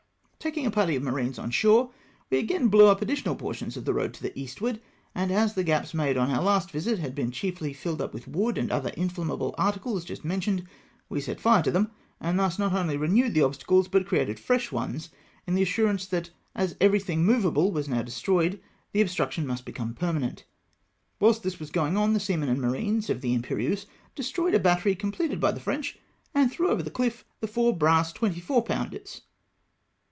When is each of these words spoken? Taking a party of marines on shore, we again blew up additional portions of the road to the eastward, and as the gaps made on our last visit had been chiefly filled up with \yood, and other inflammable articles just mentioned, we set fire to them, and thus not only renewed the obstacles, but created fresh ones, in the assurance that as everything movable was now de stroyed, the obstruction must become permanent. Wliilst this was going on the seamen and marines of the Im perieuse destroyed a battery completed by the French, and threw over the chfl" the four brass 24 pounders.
Taking 0.41 0.65
a 0.65 0.71
party 0.71 0.95
of 0.95 1.03
marines 1.03 1.37
on 1.37 1.51
shore, 1.51 1.91
we 2.31 2.39
again 2.39 2.67
blew 2.69 2.87
up 2.87 3.03
additional 3.03 3.35
portions 3.35 3.77
of 3.77 3.85
the 3.85 3.93
road 3.93 4.11
to 4.15 4.23
the 4.23 4.37
eastward, 4.37 4.81
and 5.13 5.29
as 5.31 5.53
the 5.53 5.63
gaps 5.63 5.93
made 5.93 6.17
on 6.17 6.31
our 6.31 6.41
last 6.41 6.71
visit 6.71 6.97
had 6.97 7.13
been 7.13 7.29
chiefly 7.29 7.73
filled 7.73 8.01
up 8.01 8.11
with 8.11 8.25
\yood, 8.25 8.57
and 8.57 8.71
other 8.71 8.89
inflammable 8.97 9.53
articles 9.59 10.03
just 10.03 10.25
mentioned, 10.25 10.67
we 11.09 11.21
set 11.21 11.39
fire 11.39 11.61
to 11.61 11.69
them, 11.69 11.91
and 12.19 12.39
thus 12.39 12.57
not 12.57 12.73
only 12.73 12.97
renewed 12.97 13.35
the 13.35 13.43
obstacles, 13.43 13.87
but 13.87 14.07
created 14.07 14.39
fresh 14.39 14.71
ones, 14.71 15.09
in 15.45 15.53
the 15.53 15.61
assurance 15.61 16.07
that 16.07 16.31
as 16.55 16.75
everything 16.81 17.23
movable 17.23 17.71
was 17.71 17.87
now 17.87 18.01
de 18.01 18.09
stroyed, 18.11 18.59
the 18.93 19.01
obstruction 19.01 19.45
must 19.45 19.63
become 19.63 19.93
permanent. 19.93 20.45
Wliilst 21.21 21.43
this 21.43 21.59
was 21.59 21.69
going 21.69 21.97
on 21.97 22.13
the 22.13 22.19
seamen 22.19 22.49
and 22.49 22.59
marines 22.59 23.11
of 23.11 23.21
the 23.21 23.35
Im 23.35 23.43
perieuse 23.43 23.85
destroyed 24.15 24.55
a 24.55 24.59
battery 24.59 24.95
completed 24.95 25.39
by 25.39 25.51
the 25.51 25.59
French, 25.59 25.99
and 26.33 26.51
threw 26.51 26.71
over 26.71 26.81
the 26.81 26.89
chfl" 26.89 27.23
the 27.41 27.47
four 27.47 27.77
brass 27.77 28.11
24 28.11 28.63
pounders. 28.63 29.21